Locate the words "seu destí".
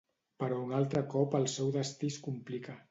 1.59-2.13